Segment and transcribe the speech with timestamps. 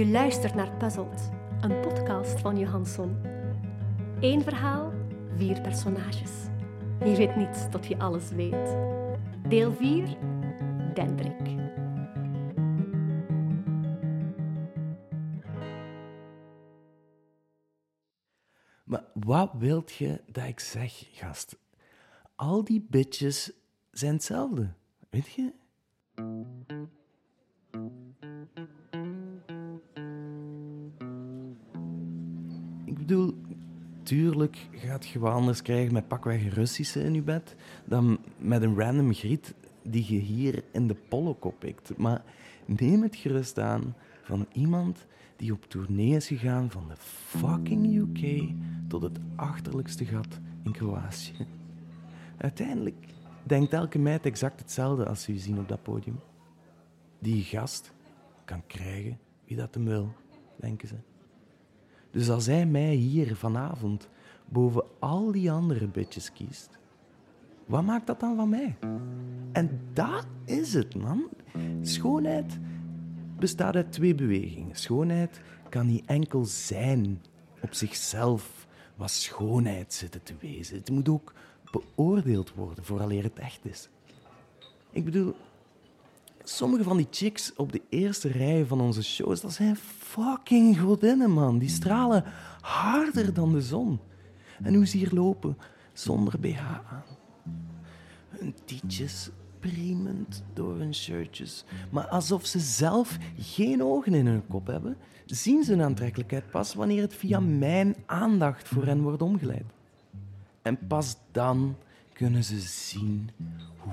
[0.00, 1.30] Je luistert naar Puzzled,
[1.60, 3.16] een podcast van Johansson.
[4.20, 4.92] Eén verhaal,
[5.36, 6.30] vier personages.
[7.04, 8.76] Je weet niet tot je alles weet.
[9.48, 10.16] Deel 4,
[10.94, 11.40] Dendrik.
[18.84, 21.58] Maar wat wilt je dat ik zeg, gast?
[22.34, 23.52] Al die bitches
[23.90, 24.72] zijn hetzelfde,
[25.10, 25.52] weet je?
[33.10, 33.34] Bedoel,
[34.02, 38.78] tuurlijk gaat je wel anders krijgen met pakweg Russische in je bed dan met een
[38.78, 41.96] random griet die je hier in de pollok pikt.
[41.96, 42.22] Maar
[42.64, 48.52] neem het gerust aan van iemand die op tournee is gegaan van de fucking UK
[48.88, 51.46] tot het achterlijkste gat in Kroatië.
[52.36, 53.06] Uiteindelijk
[53.42, 56.20] denkt elke meid exact hetzelfde als ze zien op dat podium.
[57.18, 57.92] Die gast
[58.44, 60.12] kan krijgen wie dat hem wil,
[60.56, 61.09] denken ze.
[62.10, 64.08] Dus als hij mij hier vanavond
[64.48, 66.78] boven al die andere bitches kiest,
[67.66, 68.76] wat maakt dat dan van mij?
[69.52, 71.28] En dat is het, man.
[71.82, 72.58] Schoonheid
[73.38, 74.76] bestaat uit twee bewegingen.
[74.76, 77.22] Schoonheid kan niet enkel zijn
[77.62, 78.66] op zichzelf
[78.96, 80.76] wat schoonheid zitten te wezen.
[80.76, 81.32] Het moet ook
[81.70, 83.88] beoordeeld worden vooraleer het echt is.
[84.90, 85.34] Ik bedoel,
[86.44, 91.30] sommige van die chicks op de eerste rij van onze shows, dat zijn fucking godinnen,
[91.30, 91.58] man.
[91.58, 92.24] Die stralen
[92.60, 93.98] harder dan de zon.
[94.62, 95.56] En hoe ze hier lopen,
[95.92, 97.04] zonder BH aan.
[98.28, 101.64] Hun tietjes priemend door hun shirtjes.
[101.90, 104.96] Maar alsof ze zelf geen ogen in hun kop hebben,
[105.26, 109.64] zien ze hun aantrekkelijkheid pas wanneer het via mijn aandacht voor hen wordt omgeleid.
[110.62, 111.76] En pas dan
[112.12, 113.30] kunnen ze zien
[113.76, 113.92] hoe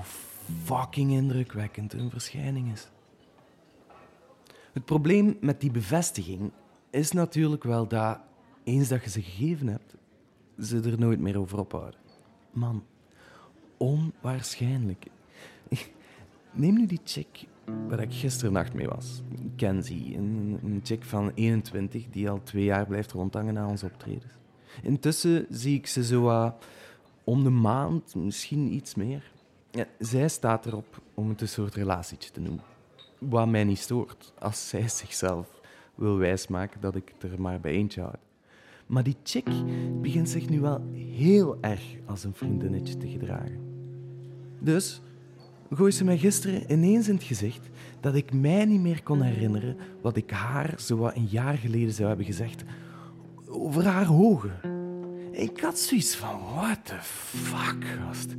[0.64, 2.88] fucking indrukwekkend hun verschijning is.
[4.72, 6.50] Het probleem met die bevestiging
[6.90, 8.20] is natuurlijk wel dat
[8.64, 9.94] eens dat je ze gegeven hebt,
[10.58, 12.00] ze er nooit meer over ophouden.
[12.50, 12.84] Man,
[13.76, 15.06] onwaarschijnlijk.
[16.52, 17.46] Neem nu die chick
[17.88, 19.22] waar ik gisternacht mee was.
[19.56, 24.32] Kenzie, een, een chick van 21 die al twee jaar blijft rondhangen na onze optredens.
[24.82, 26.50] Intussen zie ik ze zo uh,
[27.24, 29.30] om de maand, misschien iets meer.
[29.70, 32.62] Ja, zij staat erop om het een soort relatietje te noemen.
[33.18, 35.46] Wat mij niet stoort, als zij zichzelf
[35.94, 38.18] wil wijsmaken dat ik het er maar bij eentje houd.
[38.86, 39.48] Maar die chick
[40.00, 43.60] begint zich nu wel heel erg als een vriendinnetje te gedragen.
[44.60, 45.00] Dus
[45.70, 47.68] gooi ze mij gisteren ineens in het gezicht
[48.00, 52.08] dat ik mij niet meer kon herinneren wat ik haar zo een jaar geleden zou
[52.08, 52.64] hebben gezegd
[53.48, 54.60] over haar ogen.
[55.32, 58.34] Ik had zoiets van, what the fuck, gast.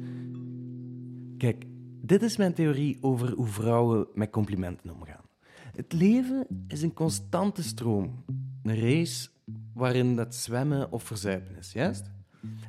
[1.40, 1.66] Kijk,
[2.02, 5.26] dit is mijn theorie over hoe vrouwen met complimenten omgaan.
[5.76, 8.24] Het leven is een constante stroom.
[8.64, 9.30] Een race
[9.74, 12.12] waarin dat zwemmen of verzuipen is, juist?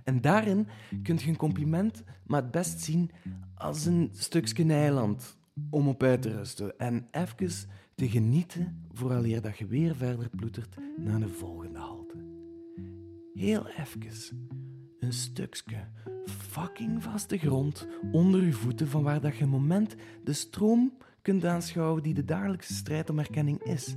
[0.04, 0.66] En daarin
[1.02, 3.10] kun je een compliment maar het best zien
[3.54, 5.36] als een stukje eiland
[5.70, 10.76] om op uit te rusten en even te genieten vooraleer dat je weer verder ploetert
[10.96, 12.16] naar de volgende halte.
[13.34, 14.48] Heel even.
[15.00, 15.88] Een stukje
[16.26, 19.94] fucking vaste grond onder je voeten van waar dat je een moment
[20.24, 20.92] de stroom
[21.22, 23.94] kunt aanschouwen die de dagelijkse strijd om erkenning is.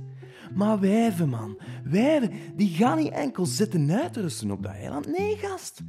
[0.54, 5.18] Maar wijven, man, wijven, die gaan niet enkel zitten uitrusten op dat eiland.
[5.18, 5.80] Nee, gast.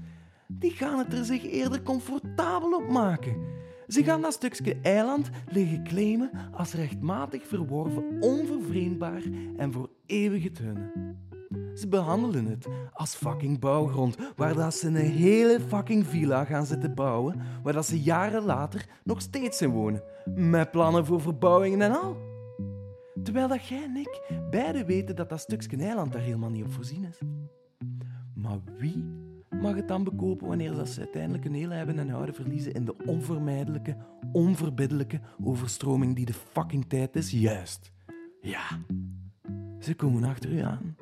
[0.47, 3.37] Die gaan het er zich eerder comfortabel op maken.
[3.87, 9.21] Ze gaan dat stukje eiland liggen claimen als rechtmatig verworven, onvervreemdbaar
[9.57, 10.61] en voor eeuwig het.
[11.75, 16.95] Ze behandelen het als fucking bouwgrond, waar dat ze een hele fucking villa gaan zitten
[16.95, 20.03] bouwen, waar dat ze jaren later nog steeds in wonen,
[20.35, 22.17] met plannen voor verbouwingen en al.
[23.23, 26.71] Terwijl dat jij en ik beide weten dat dat stukje eiland daar helemaal niet op
[26.71, 27.19] voorzien is.
[28.33, 29.03] Maar wie
[29.49, 32.85] mag het dan bekopen wanneer dat ze uiteindelijk een hele hebben en houden verliezen in
[32.85, 33.97] de onvermijdelijke,
[34.31, 37.31] onverbiddelijke overstroming die de fucking tijd is?
[37.31, 37.91] Juist.
[38.41, 38.63] Ja.
[39.79, 40.95] Ze komen achter u aan.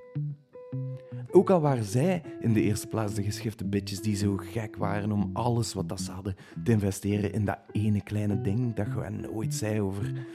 [1.36, 5.12] Ook al waren zij in de eerste plaats de geschifte bitches die zo gek waren
[5.12, 9.22] om alles wat dat ze hadden te investeren in dat ene kleine ding dat gewoon
[9.22, 10.26] nooit zei over,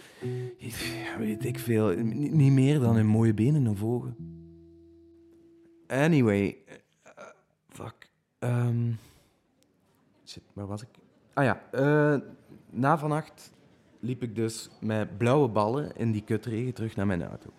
[1.18, 4.16] weet ik veel, niet meer dan hun mooie benen of ogen.
[5.86, 7.24] Anyway, uh,
[7.68, 8.10] fuck.
[8.38, 8.98] Um,
[10.24, 10.88] shit, waar was ik?
[11.32, 12.20] Ah ja, uh,
[12.70, 13.52] na vannacht
[14.00, 17.50] liep ik dus met blauwe ballen in die kutregen terug naar mijn auto.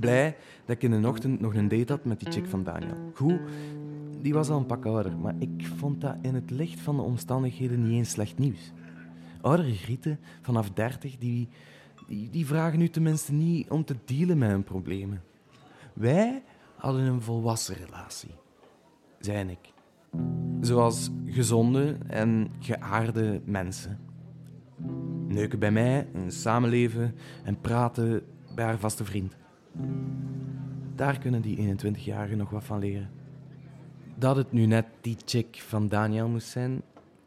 [0.00, 3.10] Blij dat ik in de ochtend nog een date had met die chick van Daniel.
[3.14, 3.40] Goed,
[4.22, 7.02] die was al een pak ouder, maar ik vond dat in het licht van de
[7.02, 8.72] omstandigheden niet eens slecht nieuws.
[9.40, 11.48] Oudere grieten vanaf 30 die,
[12.06, 15.22] die, die vragen u tenminste niet om te dealen met hun problemen.
[15.92, 16.42] Wij
[16.76, 18.34] hadden een volwassen relatie,
[19.20, 19.72] zij en ik.
[20.60, 23.98] Zoals gezonde en geaarde mensen.
[25.28, 27.14] Neuken bij mij, een samenleven
[27.44, 28.22] en praten
[28.56, 29.36] bij haar vaste vriend.
[30.94, 33.10] Daar kunnen die 21-jarigen nog wat van leren.
[34.14, 36.82] Dat het nu net die chick van Daniel moest zijn,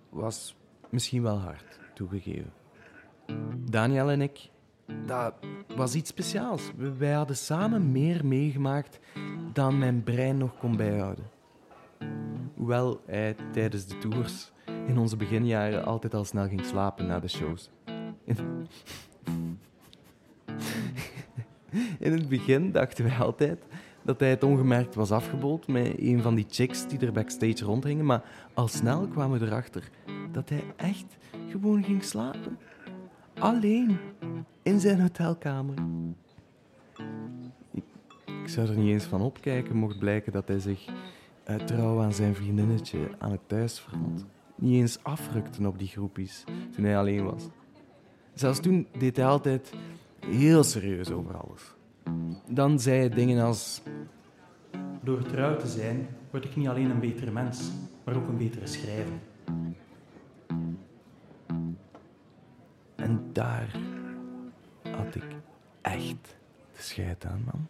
[0.10, 0.56] was
[0.90, 2.54] misschien wel hard toegegeven.
[3.70, 4.50] Daniel en ik,
[5.06, 5.34] dat
[5.76, 6.72] was iets speciaals.
[6.98, 9.00] Wij hadden samen meer meegemaakt
[9.54, 11.26] dan mijn brein nog kon bijhouden.
[12.56, 14.52] Hoewel hij tijdens de tours
[14.88, 17.70] in onze beginjaren altijd al snel ging slapen na de shows.
[22.00, 23.64] In het begin dachten wij altijd
[24.02, 28.06] dat hij het ongemerkt was afgebold met een van die chicks die er backstage rondhingen,
[28.06, 28.24] maar
[28.54, 29.90] al snel kwamen we erachter
[30.32, 31.18] dat hij echt
[31.50, 32.58] gewoon ging slapen.
[33.40, 33.98] Alleen
[34.64, 35.76] in zijn hotelkamer.
[38.26, 40.86] Ik zou er niet eens van opkijken mocht blijken dat hij zich
[41.44, 44.26] uit trouw aan zijn vriendinnetje aan het thuis vervond.
[44.56, 46.44] Niet eens afrukte op die groepjes
[46.76, 47.48] toen hij alleen was.
[48.34, 49.74] Zelfs toen deed hij altijd
[50.30, 51.74] heel serieus over alles.
[52.48, 53.82] Dan zei hij dingen als...
[55.04, 57.72] Door trouw te zijn, word ik niet alleen een betere mens,
[58.04, 59.14] maar ook een betere schrijver.
[62.96, 63.80] En daar
[64.84, 65.26] had ik
[65.82, 66.38] echt
[66.72, 67.68] de scheid aan, man.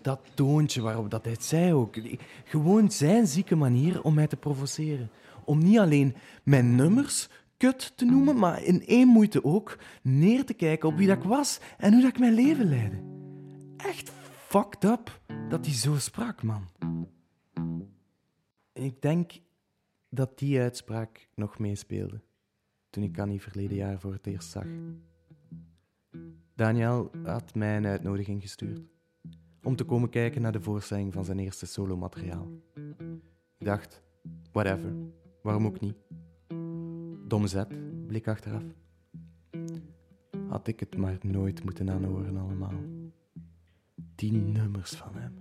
[0.00, 1.96] Dat toontje waarop dat hij het zei ook.
[2.44, 5.10] Gewoon zijn zieke manier om mij te provoceren.
[5.44, 10.54] Om niet alleen mijn nummers kut te noemen, maar in één moeite ook neer te
[10.54, 13.02] kijken op wie dat ik was en hoe dat ik mijn leven leidde.
[13.76, 14.10] Echt
[14.46, 16.68] fucked up dat hij zo sprak, man.
[18.72, 19.32] En ik denk
[20.08, 22.20] dat die uitspraak nog meespeelde
[22.90, 24.66] toen ik Annie verleden jaar voor het eerst zag.
[26.54, 28.80] Daniel had mij een uitnodiging gestuurd
[29.62, 32.48] om te komen kijken naar de voorstelling van zijn eerste solomateriaal.
[33.58, 34.02] Ik dacht,
[34.52, 34.92] whatever,
[35.42, 35.96] waarom ook niet?
[37.28, 37.68] Dom zet,
[38.06, 38.62] blik achteraf.
[40.48, 42.80] Had ik het maar nooit moeten aanhoren allemaal.
[44.14, 45.34] Die nummers van hem.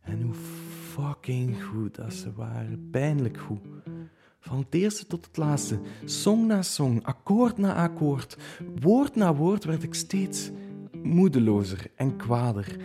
[0.00, 2.88] En hoe fucking goed dat ze waren.
[2.90, 3.60] Pijnlijk goed.
[4.40, 8.36] Van het eerste tot het laatste, song na song, akkoord na akkoord,
[8.80, 10.50] woord na woord werd ik steeds
[11.02, 12.76] moedelozer en kwader.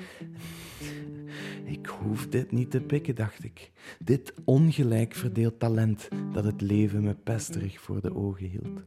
[1.66, 3.72] Ik hoef dit niet te pikken, dacht ik.
[4.00, 8.84] Dit ongelijk verdeeld talent dat het leven me pesterig voor de ogen hield.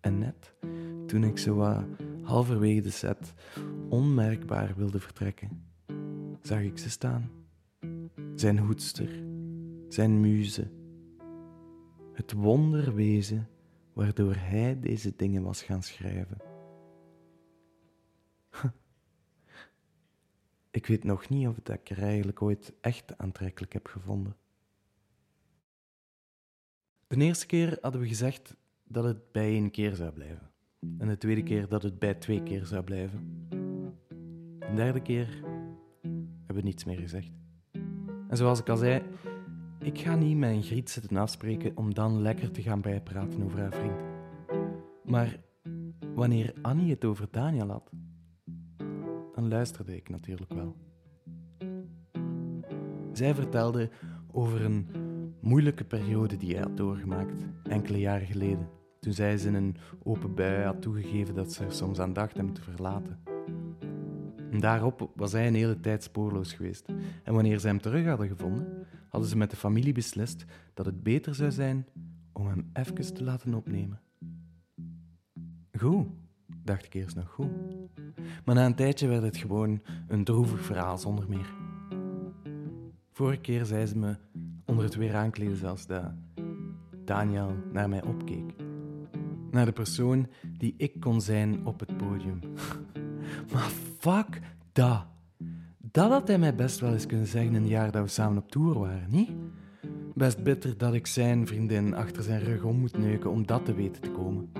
[0.00, 0.54] En net
[1.06, 1.84] toen ik zo
[2.22, 3.34] halverwege de set
[3.88, 5.62] onmerkbaar wilde vertrekken,
[6.42, 7.30] zag ik ze staan.
[8.34, 9.22] Zijn hoedster,
[9.88, 10.70] zijn muze.
[12.12, 13.48] Het wonderwezen
[13.92, 16.36] waardoor hij deze dingen was gaan schrijven.
[20.70, 24.36] Ik weet nog niet of ik er eigenlijk ooit echt aantrekkelijk heb gevonden.
[27.06, 30.50] De eerste keer hadden we gezegd dat het bij één keer zou blijven.
[30.98, 33.46] En de tweede keer dat het bij twee keer zou blijven.
[34.58, 35.40] De derde keer
[36.46, 37.30] hebben we niets meer gezegd.
[38.28, 39.02] En zoals ik al zei,
[39.78, 43.72] ik ga niet met griet zitten afspreken om dan lekker te gaan bijpraten over haar
[43.72, 44.00] vriend.
[45.04, 45.40] Maar
[46.14, 47.90] wanneer Annie het over Daniel had,
[49.40, 50.76] dan luisterde ik natuurlijk wel.
[53.12, 53.90] Zij vertelde
[54.32, 54.86] over een
[55.40, 58.68] moeilijke periode die hij had doorgemaakt, enkele jaren geleden,
[59.00, 62.36] toen zij ze in een open bui had toegegeven dat ze er soms aan dacht
[62.36, 63.18] hem te verlaten.
[64.50, 66.86] En daarop was hij een hele tijd spoorloos geweest.
[67.24, 70.44] En wanneer ze hem terug hadden gevonden, hadden ze met de familie beslist
[70.74, 71.86] dat het beter zou zijn
[72.32, 74.00] om hem even te laten opnemen.
[75.78, 76.06] Goed,
[76.62, 77.79] dacht ik eerst nog goed.
[78.44, 81.52] Maar na een tijdje werd het gewoon een droevig verhaal zonder meer.
[83.12, 84.16] Vorige keer zei ze me,
[84.64, 86.12] onder het weer aankleden zelfs, dat
[87.04, 88.54] Daniel naar mij opkeek.
[89.50, 90.26] Naar de persoon
[90.58, 92.40] die ik kon zijn op het podium.
[93.52, 94.40] maar fuck
[94.72, 95.06] dat.
[95.78, 98.42] Dat had hij mij best wel eens kunnen zeggen in het jaar dat we samen
[98.42, 99.30] op tour waren, niet?
[100.14, 103.74] Best bitter dat ik zijn vriendin achter zijn rug om moet neuken om dat te
[103.74, 104.59] weten te komen.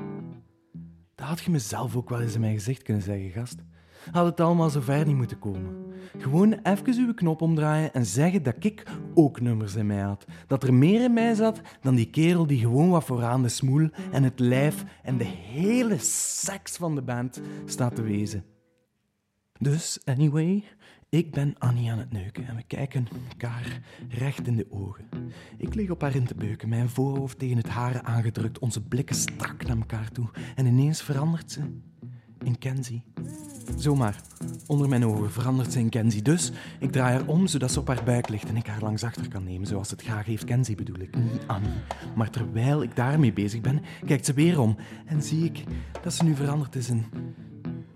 [1.21, 3.57] Dat had je mezelf ook wel eens in mijn gezicht kunnen zeggen, gast.
[4.11, 5.77] Had het allemaal zo ver niet moeten komen.
[6.19, 8.83] Gewoon even uw knop omdraaien en zeggen dat ik
[9.15, 10.25] ook nummers in mij had.
[10.47, 13.89] Dat er meer in mij zat dan die kerel die gewoon wat vooraan de smoel
[14.13, 18.45] en het lijf en de hele seks van de band staat te wezen.
[19.59, 20.65] Dus, anyway,
[21.11, 25.05] Ik ben Annie aan het neuken en we kijken elkaar recht in de ogen.
[25.57, 29.17] Ik lig op haar in te beuken, mijn voorhoofd tegen het haren aangedrukt, onze blikken
[29.17, 30.29] strak naar elkaar toe.
[30.55, 31.61] En ineens verandert ze
[32.39, 33.03] in Kenzie.
[33.77, 34.21] Zomaar,
[34.67, 36.23] onder mijn ogen verandert ze in Kenzie.
[36.23, 39.05] Dus ik draai haar om zodat ze op haar buik ligt en ik haar langs
[39.05, 41.81] achter kan nemen, zoals het graag heeft Kenzie bedoel ik, niet Annie.
[42.15, 44.77] Maar terwijl ik daarmee bezig ben, kijkt ze weer om
[45.07, 45.65] en zie ik
[46.03, 47.05] dat ze nu veranderd is in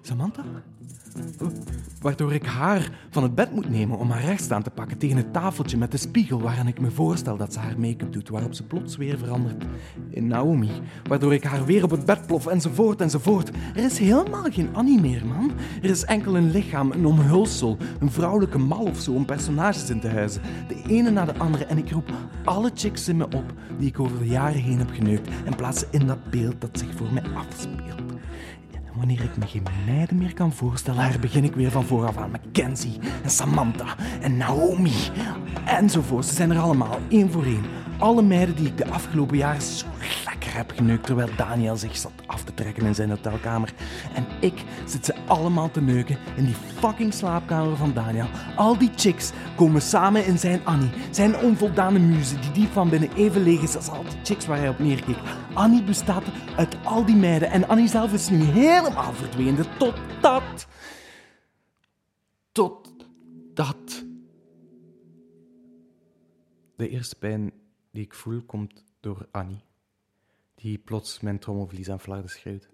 [0.01, 0.45] Samantha?
[2.01, 5.17] Waardoor ik haar van het bed moet nemen om haar rechts aan te pakken tegen
[5.17, 8.55] het tafeltje met de spiegel waaraan ik me voorstel dat ze haar make-up doet, waarop
[8.55, 9.65] ze plots weer verandert
[10.11, 10.71] in Naomi.
[11.09, 13.51] Waardoor ik haar weer op het bed plof enzovoort enzovoort.
[13.75, 15.53] Er is helemaal geen Annie meer, man.
[15.83, 20.01] Er is enkel een lichaam, een omhulsel, een vrouwelijke mal of zo om personages in
[20.01, 20.43] te huizen.
[20.69, 22.13] De ene na de andere en ik roep
[22.45, 25.79] alle chicks in me op die ik over de jaren heen heb geneukt en plaats
[25.79, 28.04] ze in dat beeld dat zich voor mij afspeelt.
[28.97, 32.31] Wanneer ik me geen meiden meer kan voorstellen, begin ik weer van vooraf aan.
[32.31, 34.93] Mackenzie en Samantha en Naomi
[35.65, 36.25] enzovoort.
[36.25, 37.65] Ze zijn er allemaal, één voor één.
[37.99, 39.87] Alle meiden die ik de afgelopen jaren zo
[40.55, 43.75] heb geneukt, terwijl Daniel zich zat af te trekken in zijn hotelkamer.
[44.15, 48.27] En ik zit ze allemaal te neuken in die fucking slaapkamer van Daniel.
[48.57, 53.13] Al die chicks komen samen in zijn Annie, zijn onvoldane muze, die diep van binnen
[53.15, 55.19] even leeg is als al die chicks waar hij op neerkeek.
[55.55, 56.25] Annie bestaat
[56.57, 59.65] uit al die meiden en Annie zelf is nu helemaal verdwenen.
[59.79, 60.67] Totdat.
[62.53, 64.05] Totdat.
[66.77, 67.53] De eerste pijn
[67.93, 69.65] die ik voel komt door Annie,
[70.55, 72.69] die plots mijn trommelvlies aan flarden schreeuwt.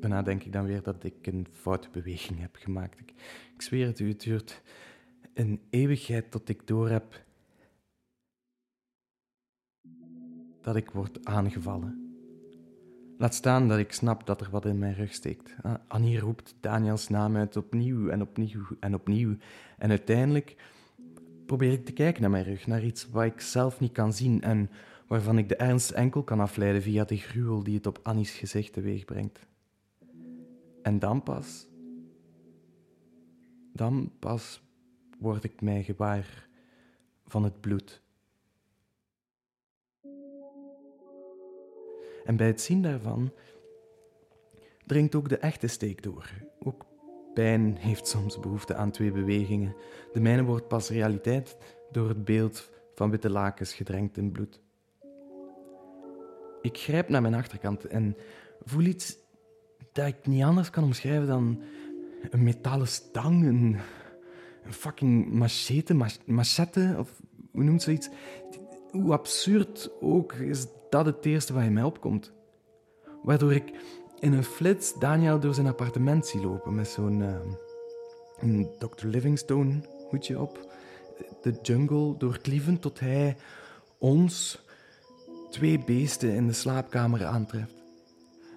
[0.00, 3.00] Daarna denk ik dan weer dat ik een foute beweging heb gemaakt.
[3.00, 3.10] Ik,
[3.54, 4.62] ik zweer het u, het duurt
[5.34, 7.24] een eeuwigheid tot ik doorheb
[10.60, 12.06] dat ik word aangevallen.
[13.18, 15.54] Laat staan dat ik snap dat er wat in mijn rug steekt.
[15.62, 19.36] Ah, Annie roept Daniels naam uit opnieuw en opnieuw en opnieuw.
[19.78, 20.56] En uiteindelijk
[21.46, 24.42] probeer ik te kijken naar mijn rug, naar iets wat ik zelf niet kan zien
[24.42, 24.70] en
[25.06, 28.72] waarvan ik de ernst enkel kan afleiden via de gruwel die het op Annie's gezicht
[28.72, 29.46] teweeg brengt.
[30.82, 31.68] En dan pas,
[33.72, 34.62] dan pas
[35.18, 36.48] word ik mij gewaar
[37.26, 38.02] van het bloed.
[42.24, 43.32] En bij het zien daarvan
[44.86, 46.30] dringt ook de echte steek door.
[46.58, 46.86] Ook
[47.34, 49.76] pijn heeft soms behoefte aan twee bewegingen.
[50.12, 51.56] De mijne wordt pas realiteit
[51.90, 54.64] door het beeld van witte lakens gedrenkt in bloed.
[56.66, 58.16] Ik grijp naar mijn achterkant en
[58.64, 59.16] voel iets
[59.92, 61.62] dat ik niet anders kan omschrijven dan
[62.30, 63.76] een metalen stang, een,
[64.64, 65.94] een fucking machete,
[66.24, 67.20] machette, of
[67.52, 68.08] hoe noemt zoiets?
[68.90, 72.32] Hoe absurd ook is dat het eerste wat in mij opkomt.
[73.22, 73.72] Waardoor ik
[74.18, 77.20] in een flits Daniel door zijn appartement zie lopen met zo'n
[78.40, 79.06] uh, Dr.
[79.06, 80.74] Livingstone hoedje op.
[81.42, 83.36] De jungle doorklievend tot hij
[83.98, 84.64] ons,
[85.56, 87.74] twee beesten, in de slaapkamer aantreft.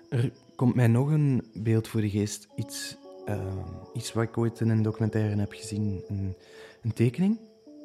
[0.09, 2.47] Er komt mij nog een beeld voor de geest.
[2.55, 3.35] Iets, uh,
[3.93, 6.03] iets wat ik ooit in een documentaire heb gezien.
[6.07, 6.35] Een,
[6.81, 7.39] een tekening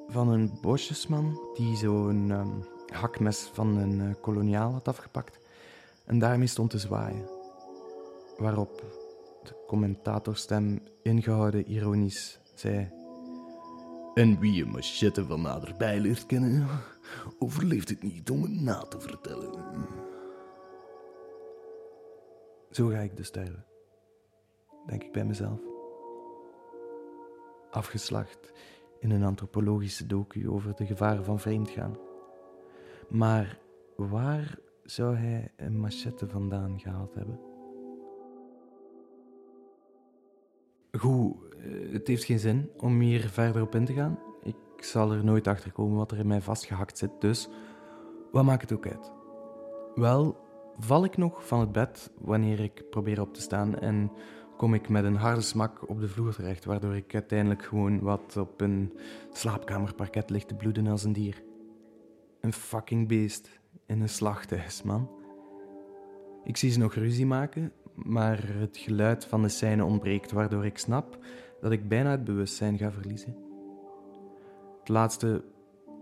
[0.09, 5.39] van een bosjesman die zo'n um, hakmes van een uh, koloniaal had afgepakt
[6.05, 7.29] en daarmee stond te zwaaien.
[8.39, 8.83] Waarop
[9.43, 12.89] de commentatorstem ingehouden ironisch zei:
[14.15, 16.67] En wie een machette van naderbij leert kennen,
[17.39, 19.65] overleeft het niet om het na te vertellen.
[22.71, 23.65] Zo ga ik dus sterven,
[24.87, 25.61] denk ik bij mezelf.
[27.71, 28.53] Afgeslacht
[29.01, 31.97] in een antropologische docu over de gevaren van vreemdgaan.
[33.09, 33.59] Maar
[33.97, 37.54] waar zou hij een machette vandaan gehaald hebben?
[40.99, 44.19] Goed, eh, het heeft geen zin om hier verder op in te gaan.
[44.43, 47.49] Ik zal er nooit achter komen wat er in mij vastgehakt zit, dus
[48.33, 49.13] wat maakt het ook uit?
[49.95, 50.37] Wel,
[50.79, 54.11] val ik nog van het bed wanneer ik probeer op te staan en
[54.57, 58.37] kom ik met een harde smak op de vloer terecht, waardoor ik uiteindelijk gewoon wat
[58.37, 58.93] op een
[59.33, 61.43] slaapkamerparket ligt te bloeden als een dier.
[62.41, 65.11] Een fucking beest in een slachthuis, man.
[66.45, 70.79] Ik zie ze nog ruzie maken, maar het geluid van de scène ontbreekt, waardoor ik
[70.79, 71.19] snap
[71.61, 73.37] dat ik bijna het bewustzijn ga verliezen.
[74.79, 75.45] Het laatste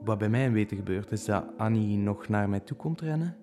[0.04, 3.36] wat bij mij weten gebeurt, is dat Annie nog naar mij toe komt rennen,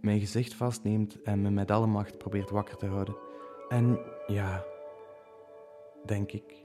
[0.00, 3.16] mijn gezicht vastneemt en me met alle macht probeert wakker te houden.
[3.68, 4.64] En ja,
[6.04, 6.64] denk ik,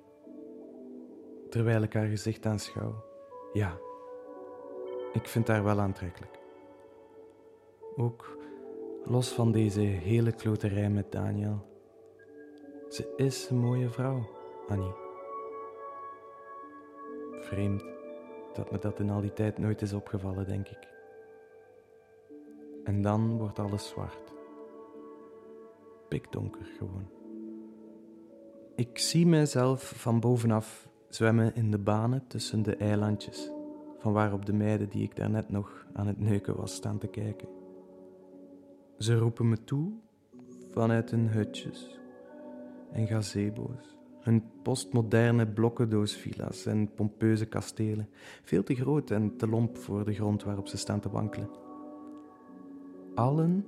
[1.50, 3.04] terwijl ik haar gezicht aanschouw,
[3.54, 3.78] ja,
[5.14, 6.40] ik vind haar wel aantrekkelijk.
[7.96, 8.37] Ook
[9.10, 11.66] los van deze hele kloterij met Daniel.
[12.90, 14.30] Ze is een mooie vrouw,
[14.68, 14.94] Annie.
[17.40, 17.84] Vreemd
[18.54, 20.88] dat me dat in al die tijd nooit is opgevallen, denk ik.
[22.84, 24.34] En dan wordt alles zwart.
[26.08, 27.10] Pikdonker gewoon.
[28.76, 33.52] Ik zie mijzelf van bovenaf zwemmen in de banen tussen de eilandjes,
[33.98, 37.67] van waarop de meiden die ik daarnet nog aan het neuken was staan te kijken.
[38.98, 39.92] Ze roepen me toe
[40.72, 42.00] vanuit hun hutjes
[42.92, 48.10] en gazebo's, hun postmoderne blokkendoosvilla's en pompeuze kastelen,
[48.44, 51.50] veel te groot en te lomp voor de grond waarop ze staan te wankelen.
[53.16, 53.66] Allen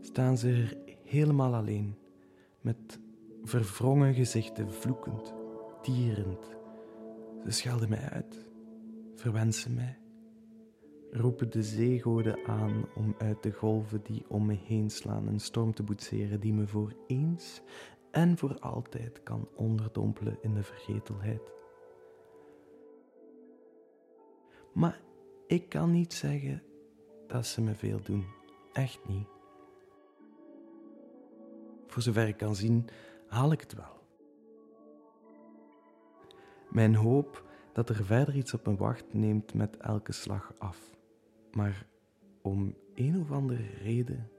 [0.00, 1.94] staan ze er helemaal alleen,
[2.60, 3.00] met
[3.42, 5.34] verwrongen gezichten, vloekend,
[5.82, 6.56] tierend.
[7.44, 8.50] Ze schelden mij uit,
[9.14, 9.98] verwensen mij,
[11.16, 15.74] roepen de zeegoden aan om uit de golven die om me heen slaan een storm
[15.74, 17.62] te boetseren die me voor eens
[18.10, 21.52] en voor altijd kan onderdompelen in de vergetelheid.
[24.72, 25.00] Maar
[25.46, 26.62] ik kan niet zeggen
[27.26, 28.24] dat ze me veel doen.
[28.72, 29.28] Echt niet.
[31.86, 32.88] Voor zover ik kan zien,
[33.26, 34.04] haal ik het wel.
[36.70, 40.95] Mijn hoop dat er verder iets op me wacht neemt met elke slag af.
[41.56, 41.86] Maar
[42.42, 44.30] om een of andere reden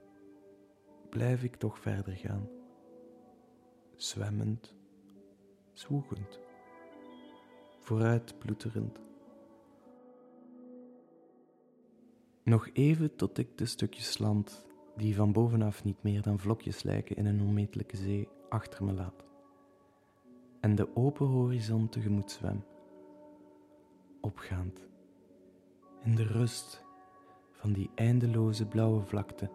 [1.10, 2.48] blijf ik toch verder gaan.
[3.96, 4.74] Zwemmend,
[5.72, 6.40] zwoegend,
[7.80, 9.00] vooruit ploeterend.
[12.44, 17.16] Nog even tot ik de stukjes land, die van bovenaf niet meer dan vlokjes lijken
[17.16, 19.24] in een onmetelijke zee, achter me laat.
[20.60, 22.64] En de open horizon tegemoet zwem,
[24.20, 24.88] opgaand,
[26.02, 26.86] in de rust
[27.58, 29.50] van die eindeloze blauwe vlakte.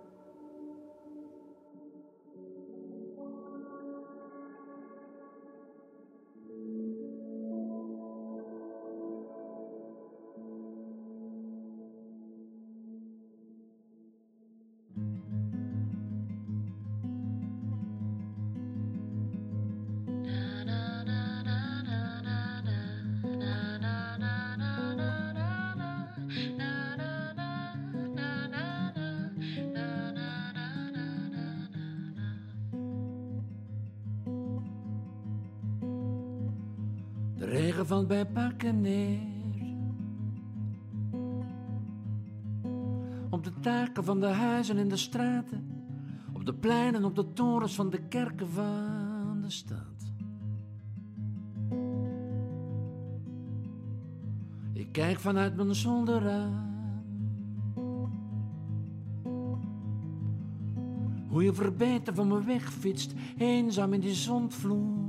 [37.85, 39.19] Valt bij pakken neer.
[43.29, 45.63] Op de taken van de huizen in de straten.
[46.33, 50.11] Op de pleinen, op de torens van de kerken van de stad.
[54.73, 56.71] Ik kijk vanuit mijn zolderraam.
[61.27, 65.02] Hoe je verbeten van me wegfietst, eenzaam in die zondvloed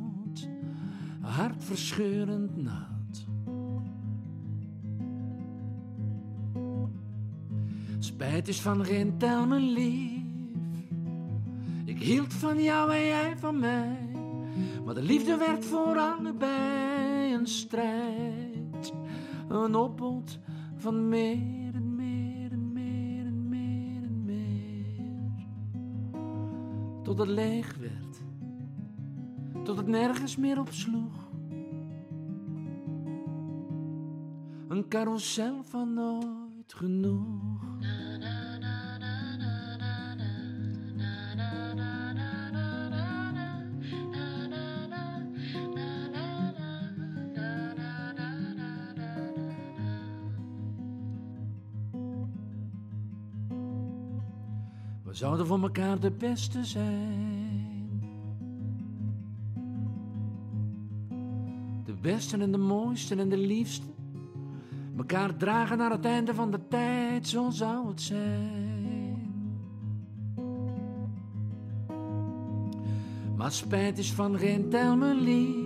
[1.24, 3.26] hartverscheurend nat.
[7.98, 10.22] Spijt is van geen tel, mijn lief.
[11.84, 13.98] Ik hield van jou en jij van mij.
[14.84, 18.92] Maar de liefde werd voor allebei een strijd.
[19.48, 20.38] Een opbod
[20.76, 25.46] van meer en meer en meer en meer en meer.
[27.02, 28.03] Tot het leeg werd
[29.64, 31.30] tot het nergens meer op sloeg.
[34.68, 37.62] Een carousel van nooit genoeg.
[55.02, 57.23] We zouden voor elkaar de beste zijn.
[62.14, 63.86] En de mooiste en de liefste.
[64.96, 69.32] Mekaar dragen naar het einde van de tijd, zo zou het zijn.
[73.36, 75.64] Maar spijt is van geen tel, mijn lief.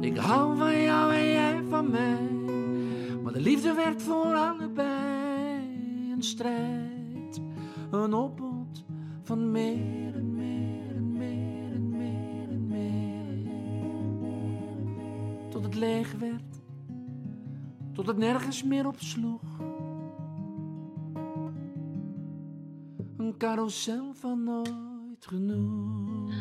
[0.00, 2.30] Ik hou van jou en jij van mij.
[3.22, 7.40] Maar de liefde werd voor allebei een strijd.
[7.90, 8.84] Een opbod
[9.22, 10.27] van meer en
[15.78, 16.60] leeg werd
[17.92, 19.42] tot het nergens meer op sloeg.
[23.16, 26.32] Een carousel van nooit genoeg.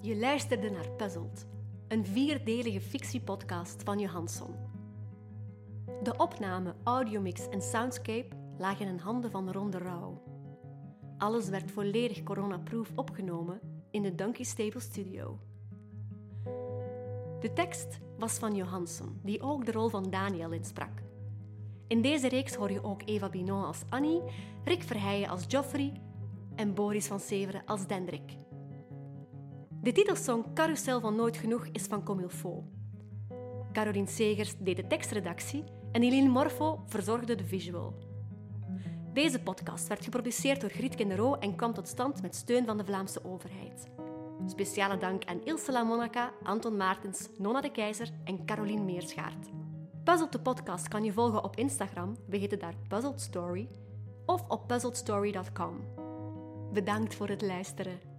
[0.00, 1.46] Je luisterde naar Puzzled,
[1.94, 4.54] een vierdelige fictiepodcast van Johansson.
[6.02, 8.28] De opname, audiomix en soundscape
[8.58, 10.22] lagen in handen van Ronde Rauw.
[11.18, 15.38] Alles werd volledig coronaproof opgenomen in de Donkey Stable Studio.
[17.40, 21.02] De tekst was van Johansson, die ook de rol van Daniel insprak.
[21.86, 24.22] In deze reeks hoor je ook Eva Binon als Annie,
[24.64, 26.00] Rick Verheijen als Geoffrey
[26.54, 28.43] en Boris van Severen als Dendrik.
[29.84, 32.64] De titelsong Carousel van Nooit Genoeg is van Comilfo.
[33.72, 37.94] Caroline Segers deed de tekstredactie en Eileen Morfo verzorgde de visual.
[39.12, 42.84] Deze podcast werd geproduceerd door Griet Kindero en kwam tot stand met steun van de
[42.84, 43.88] Vlaamse overheid.
[44.46, 49.48] Speciale dank aan Ilse La Monaca, Anton Maartens, Nonna de Keizer en Caroline Meerschaert.
[50.04, 53.68] Puzzled de podcast kan je volgen op Instagram, we heten daar Puzzled Story,
[54.26, 55.84] of op puzzledstory.com.
[56.72, 58.13] Bedankt voor het luisteren.